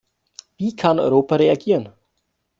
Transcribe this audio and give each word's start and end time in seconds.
Wie 0.57 0.75
kann 0.75 0.97
Europa 0.99 1.35
reagieren? 1.35 1.89